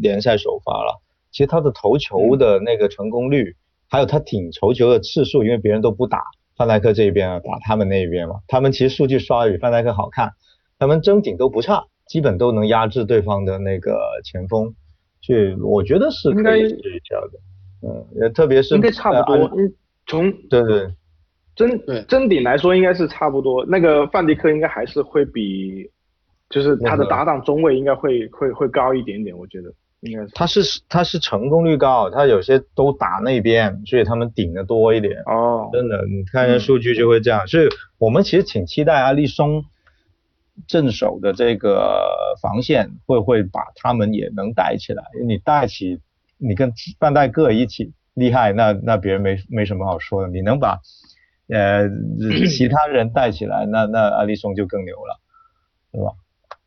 [0.00, 1.00] 联赛首发了。
[1.30, 3.54] 其实他的头球的那个成功率，
[3.88, 6.22] 还有他顶头球的次数，因为别人都不打
[6.56, 8.36] 范戴克这一边啊，打他们那一边嘛。
[8.48, 10.32] 他们其实数据刷的比范戴克好看，
[10.78, 14.74] 他们争顶都不差，基本都能压制对方的那个前锋。
[15.20, 17.88] 所以我觉得是可以试一下的。
[17.88, 19.36] 嗯，也特别是应该差不多。
[19.54, 19.72] 嗯，
[20.06, 20.88] 从对对
[21.54, 23.64] 争争顶来说，应该是差不多。
[23.66, 25.90] 那个范迪克应该还是会比。
[26.50, 30.32] 就是他的搭档中位应该会会会高一点点，我觉得应该是。
[30.34, 35.22] 他是他是成功率高，他有些都打那边，所以他们顶的多一点。
[35.26, 37.46] 哦，真的，你看一下数据就会这样。
[37.46, 39.64] 所以我们其实挺期待阿利松
[40.66, 42.02] 正手的这个
[42.42, 45.04] 防线会会把他们也能带起来。
[45.24, 46.00] 你带起，
[46.36, 50.28] 你跟范戴克一起，厉害，那那别人没没什么好说的。
[50.28, 50.80] 你能把
[51.48, 51.88] 呃
[52.50, 55.20] 其他人带起来，那那阿利松就更牛了，
[55.92, 56.10] 对吧？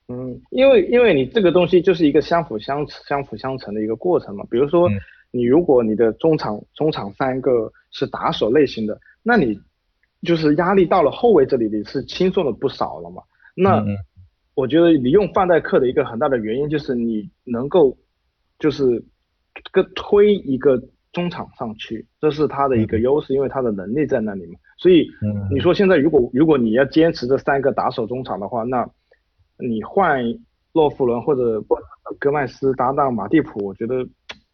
[0.10, 4.46] 嗯，因为因为你这个东西就是一个相辅相相辅相成的一个过程嘛。
[4.50, 4.90] 比如说，
[5.32, 9.58] 你如果你的中场中场三个是打手类型的，那你
[10.22, 13.24] 就是压力到了后卫这里，你是轻松了不少了嘛。
[13.56, 13.84] 那
[14.56, 17.98] 我觉得你用范戴克的一个很大的原因就是你能够
[18.60, 19.04] 就是
[19.72, 24.60] 跟推一个中场上去，这是他的一个优势，因为他的能力在那里嘛。
[24.78, 25.08] 所以
[25.50, 28.88] 你说现在如果如果你要坚持这三个打手中场的话，那
[29.58, 30.24] 你换
[30.72, 31.64] 洛夫伦或者
[32.20, 34.06] 戈麦斯搭档马蒂普，我觉得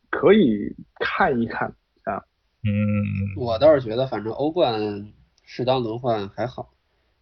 [0.10, 1.68] 可以看一看
[2.04, 2.22] 啊。
[2.64, 3.04] 嗯，
[3.38, 5.12] 我倒是觉得，反正欧冠
[5.44, 6.70] 适当轮换还好，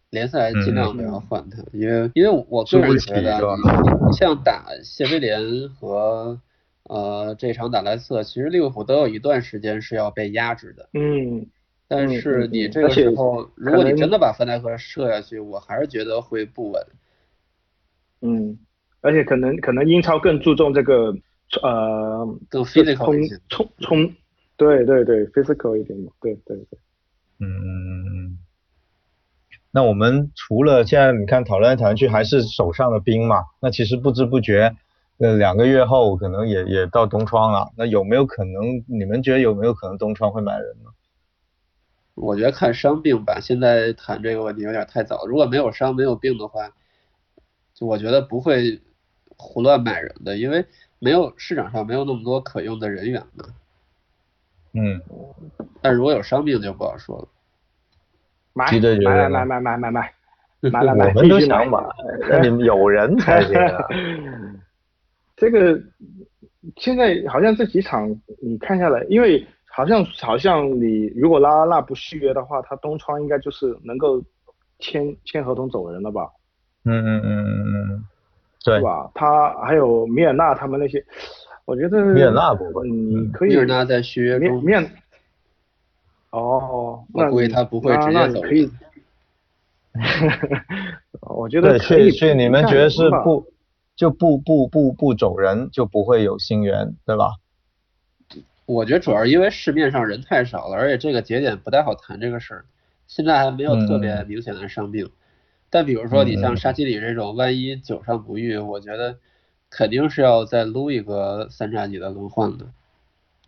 [0.09, 3.39] 联赛尽量不要换他，因为因为我个人觉得，
[4.17, 6.39] 像打谢菲联和
[6.83, 10.89] 呃这场打莱斯特，其实利物浦都有一段时间是要被压制的。
[10.93, 11.47] 嗯。
[11.89, 16.85] 但是你这个时候，如果你真的把范戴克射下去，我还是觉得会不稳。
[18.21, 18.57] 嗯，
[19.01, 21.13] 而且可能可能英超更注重这个
[21.61, 24.13] 呃，更 physical 一些，冲冲，
[24.57, 26.79] 对对对，physical 一点嘛，对对对。
[27.39, 28.39] 嗯，
[29.71, 34.75] 那我们除了现在你看讨论来讨论去还是手上的兵嘛，那其实不知不觉
[35.19, 40.89] 呃两个月后可能也也到东窗了，那有没有可能你们觉得有没有可能东窗会买人呢？
[42.15, 46.71] 我觉得看伤病吧，现在谈这个问题有点太早，如果没有伤没有病的话。
[47.79, 48.81] 就我觉得不会
[49.37, 50.65] 胡乱买人的，因为
[50.97, 53.45] 没有市场上没有那么多可用的人员嘛。
[54.73, 54.99] 嗯。
[55.79, 57.27] 但如果有伤病就不好说了。
[58.53, 60.13] 买买买买 买买买买，
[60.61, 61.79] 买买买，我们都想买，
[62.27, 63.85] 那你们有人才行啊。
[65.37, 65.79] 这个
[66.77, 68.09] 现在好像这几场
[68.41, 74.19] 你看下来，因为好像好像你如果拉拉纳不续约的话，他东窗应该就是能够
[74.79, 76.27] 签签合同走人了吧？
[76.87, 78.03] 嗯嗯嗯嗯嗯，
[78.63, 79.11] 对吧？
[79.13, 81.03] 他还有米尔纳他们那些，
[81.65, 83.49] 我觉得米尔纳不会，你可以。
[83.49, 84.63] 米尔纳在续约中。
[84.63, 84.89] 面。
[86.31, 88.41] 哦，我估计他不会直接走。
[88.47, 88.71] 可以。
[91.21, 92.11] 我觉得可以。
[92.11, 93.45] 所以你们觉得是不
[93.95, 97.35] 就不不不不走人就不会有新援，对吧？
[98.65, 102.65] 我觉得主要是因为市面上人太少了，而且这个节点不太好谈这个事儿，
[103.07, 105.09] 现在还没有特别明显的伤病。
[105.69, 109.17] 但比如说你像沙奇里这种，万一久伤不愈，我觉得
[109.69, 112.65] 肯定是要再撸一个三叉戟的轮换的。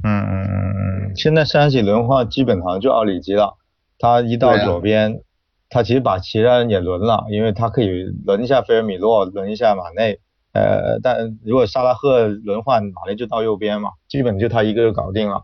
[0.03, 3.55] 嗯嗯嗯嗯，现在三叉戟轮换基本上就奥里吉了，
[3.97, 5.21] 他一到左边，
[5.69, 10.19] 他其实把其他人也轮了，因为他可以轮一下菲尔米洛，轮一下马内，
[10.53, 15.43] 呃，但如果萨拉赫轮换，马内就到右边嘛，基本就他一个就搞定了。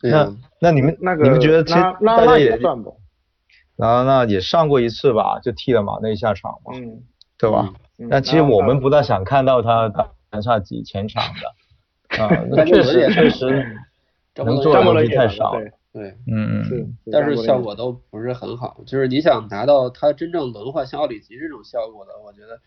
[0.00, 2.96] 那那你们那个你们觉得其实大家也算不？
[3.78, 7.04] 然后那也上过一次吧，就替了马内下场嘛，嗯，
[7.38, 7.72] 对吧？
[8.10, 13.46] 但其实我们不大想看到他打三叉戟前场的，啊， 那确实确实
[14.34, 15.52] 能做的东西太少，
[15.92, 18.80] 对，嗯嗯，但是效果都不是很好。
[18.84, 22.60] 就是你想达到他真正轮换像奥里吉这种效果的，我觉得，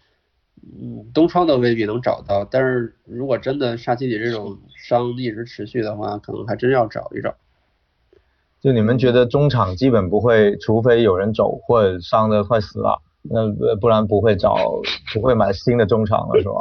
[0.64, 2.46] 嗯，东窗都未必能找到。
[2.50, 7.36] 但是如果真的沙奇里这种伤一直持续的话，可能还真要找一找。
[8.62, 14.56] 就你们觉得中场基本不会，除非有人走或者伤的快死了，那不然不会找，
[15.16, 16.54] 不会买新的中场了，是吧？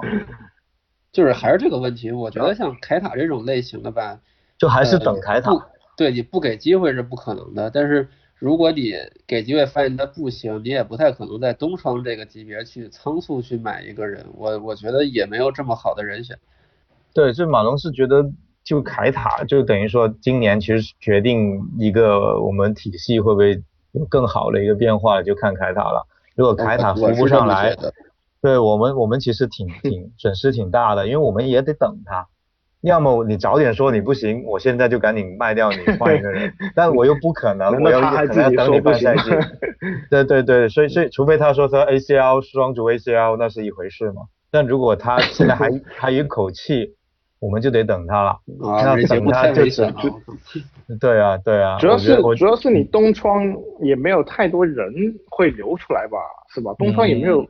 [1.13, 4.19] 就是还是这个问题，我觉得像凯塔这种类型的吧，
[4.57, 5.53] 就还是等凯塔。
[5.95, 7.71] 对，你不给机会是不可能的。
[7.71, 8.09] 但是
[8.39, 8.95] 如果你
[9.27, 14.25] 给机会发现他不行，你也不太可能在东窗这个级别去仓促去买一个人。
[14.35, 16.39] 我我觉得也没有这么好的人选。
[17.13, 18.25] 对，这马龙是觉得。
[18.71, 26.07] 就凯塔就等于说，今年其实决定一个我们体系会不会有更好的一个变化，就看凯塔了。
[26.37, 27.75] 如果凯塔扶不上来，
[28.41, 32.29] 对我们我们其实挺挺 损失挺大的，因为我们也得等他。
[32.81, 39.31] 要么你早点说你不行，我现在就赶紧卖掉你换一个人， 但我又不可能，我要可能等你半赛季。
[40.09, 44.23] 对对对，所以所以除非他说他 ACL 双足 ACL 那是一回事嘛，
[44.53, 46.95] 但如果他现在还还有一口气。
[47.41, 49.93] 我们就得等他了，那等他就是，
[51.01, 54.93] 对啊对啊，主要是主要是你东窗也没有太多人
[55.31, 56.19] 会流出来吧，
[56.55, 56.75] 是吧？
[56.79, 57.49] 东窗也没有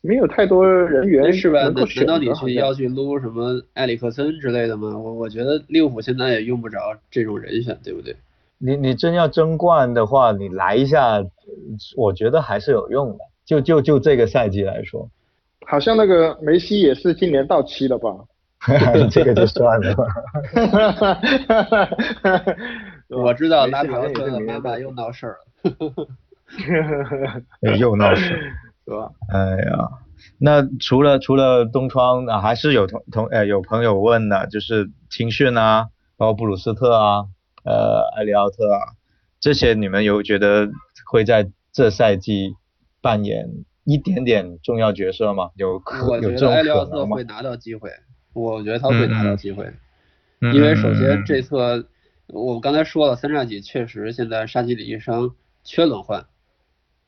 [0.00, 1.62] 没有太多人员是吧？
[1.62, 1.72] 难
[2.06, 4.98] 道你去要去撸什么埃里克森之类的吗？
[4.98, 6.78] 我我觉得利物浦现在也用不着
[7.10, 8.16] 这种人选，对不对？
[8.58, 11.24] 你你真要争冠的话，你来一下，
[11.96, 13.18] 我觉得还是有用的。
[13.46, 15.08] 就就就这个赛季来说，
[15.64, 18.10] 好像那个梅西也是今年到期了吧？
[19.10, 19.96] 这个就算了。
[23.08, 25.44] 我知道拉皮奥特的妈妈又闹事儿了。
[27.78, 28.24] 又闹事，
[28.86, 29.10] 是吧？
[29.28, 29.88] 哎呀，
[30.38, 37.26] 那除了除了东窗啊，还是有同同呃有朋友问的，就是青训啊，包括布鲁斯特啊，
[37.64, 38.96] 呃埃里奥特啊，
[39.40, 40.68] 这些你们有觉得
[41.10, 42.54] 会在这赛季
[43.02, 43.46] 扮演
[43.84, 45.50] 一点点重要角色吗？
[45.54, 46.56] 有可有这种可能吗？
[46.56, 47.90] 埃里奥特会拿到机会，
[48.38, 49.72] 我觉得他会拿到机会，
[50.52, 51.84] 因为首先这侧。
[52.30, 55.30] 我刚才说了，三叉戟确实现在沙奇里一伤，
[55.64, 56.26] 缺轮换。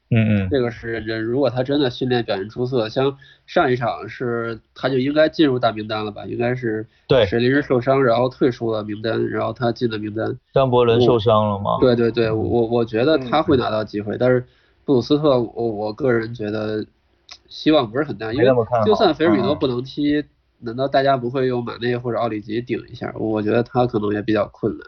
[0.09, 0.49] 嗯嗯。
[0.51, 6.25] 这个是人，如果他真的训练表现出色，像上一场是他就应该进入大名单了吧？
[6.25, 6.87] 应该是。
[7.07, 7.27] 对。
[7.27, 10.39] 是临时受伤，然后退出了名单，然后他进了名单。
[10.55, 11.77] 张伯伦受伤了吗？
[11.83, 14.47] 对对对，我我觉得他会拿到机会，但是
[14.87, 16.87] 布鲁斯特，我我个人觉得
[17.47, 18.47] 希望不是很大，因为
[18.87, 20.25] 就算菲尔米诺不能踢，
[20.61, 23.13] 难道大家不会用马内或者奥里吉顶一下？
[23.17, 24.87] 我觉得他可能也比较困难。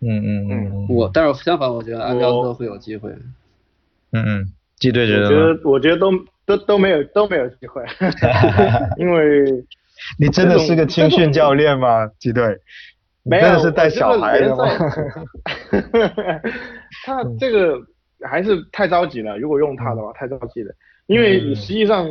[0.00, 3.10] 嗯嗯嗯，我但是相反，我觉得安彪特会有机会。
[4.12, 4.46] 嗯嗯，
[4.76, 5.24] 基队觉得？
[5.24, 6.10] 我觉得我觉得都
[6.44, 7.82] 都都没有都没有机会，
[8.98, 9.44] 因为
[10.18, 12.06] 你真的是个青训教练吗？
[12.18, 12.58] 基队？
[13.22, 14.66] 没有，是带小孩的吗？
[17.06, 17.80] 他这个
[18.28, 20.74] 还是太着急了，如果用他的话，太着急了。
[21.06, 22.06] 因为你实际上，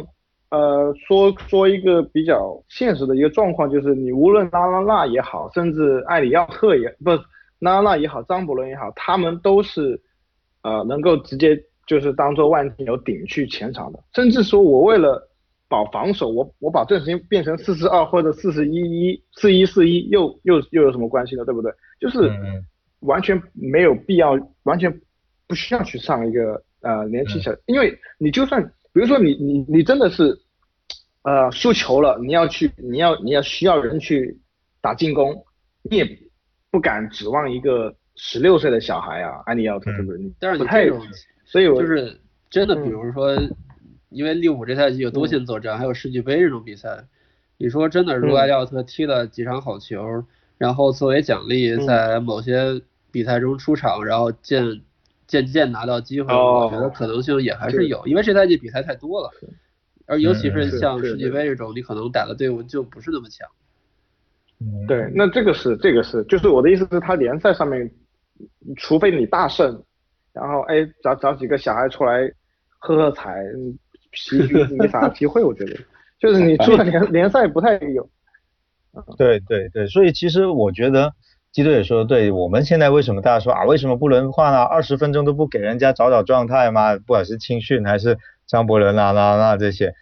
[0.53, 7.11] 呃，说说一个比较现实的一个状况，就是你无论拉拉纳也好，甚至艾里奥特也不。
[7.59, 9.97] 拉拉也好，张伯伦也好，他们都是，
[10.63, 15.29] 呃，能够直接就是当做万金油顶去前场的，甚至说我为了
[15.69, 21.45] 保防守，我我把阵型变成四四二或者四十一一四一四一，又又又有什么关系呢？
[21.45, 21.71] 对不对？
[22.01, 22.29] 就是
[22.99, 24.99] 完全没有必要，完全
[25.47, 28.61] 不需要去上一个呃年轻小，因为你就算
[28.93, 30.39] 比如说你你你真的是
[31.23, 34.39] 呃输球了，你要去你要你要需要人去
[34.79, 35.43] 打进攻，
[35.81, 36.19] 你也。
[36.73, 40.19] 不敢指望一个十六岁的小孩啊，安利奥特对不对？
[40.39, 40.89] 但是你太，
[41.45, 42.19] 所以我就是
[42.49, 43.37] 真的，比如说，
[44.09, 47.05] 因为利物浦这赛季有多线作战，还有世俱杯这种比赛，
[47.59, 50.25] 你说真的，如果安利奥特踢了几场好球，
[50.57, 52.81] 然后作为奖励在某些
[53.11, 54.81] 比赛中出场，然后渐
[55.33, 59.31] 渐渐拿到机会，我觉得可能性也还是有，因为这赛季比赛太多了，
[60.05, 63.49] 而尤其是像世界杯这种，你可能打的队伍就不是那么强。
[64.87, 67.89] 对，那这个是这个是，就是我的意思是，他联赛上面，
[68.77, 69.83] 除非你大胜，
[70.33, 72.31] 然后哎找找几个小孩出来
[72.77, 73.43] 喝喝彩，
[74.11, 75.75] 皮局没啥机会，我觉得，
[76.19, 78.07] 就是你出了联 联赛不太有。
[79.17, 81.11] 对对对，所以其实我觉得
[81.53, 84.63] 基队也说的对，我们现在为什么大家说啊，为什么不轮换啊？
[84.63, 86.97] 二十分钟都不给人家找找状态吗？
[86.97, 89.93] 不管是青训还是张伯伦啊、那那这些。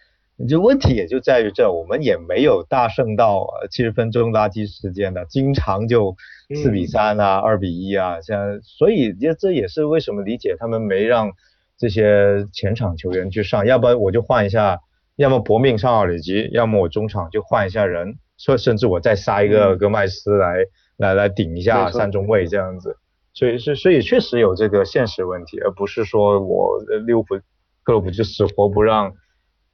[0.48, 6.16] 就问题也就在于这，我们也没有大胜到七十分钟垃圾时间的，经常就
[6.56, 11.30] 四比三啊、二比一啊，像所以这这也是为什么理解他们没让
[11.76, 14.80] 这些前场球员去上，要不然我就换一下，
[15.16, 20.64] 要么搏命上奥里吉，要么我中场就换一下人，说甚至我再杀一个戈麦斯来
[20.96, 22.96] 来来顶一下三中卫这样子，
[23.34, 27.36] 所以是所以确实有这个现实问题，而不是说我利物浦
[27.82, 29.12] 克洛普就死活不让。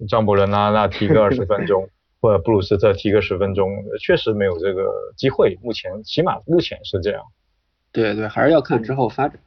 [0.09, 1.89] 张伯伦啊，那踢个二十分钟，
[2.23, 3.69] 或者布鲁斯特踢个十分钟，
[4.01, 5.59] 确实没有这个机会。
[5.61, 7.21] 目前起码目前是这样。
[7.91, 9.41] 对对，还是要看之后发展。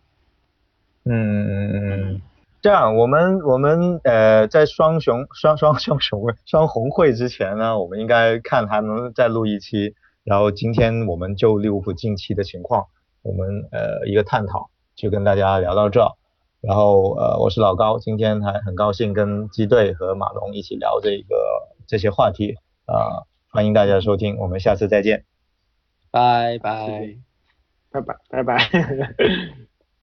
[1.05, 2.21] 嗯，
[2.61, 9.95] 这样我们我们呃在双雄双双双雄双红会之前呢，我们应该看还能再录一期。
[10.23, 12.87] 然后今天我们就利物浦近期的情况，
[13.23, 16.07] 我们呃一个探讨，就跟大家聊到这。
[16.61, 21.35] 然后呃，我是老高，今天还很高兴跟基队和马龙一起聊这个
[21.87, 22.55] 这些话题
[22.85, 25.25] 啊，欢迎大家收听，我们下次再见，
[26.11, 27.17] 拜拜，
[27.89, 28.69] 拜拜拜拜。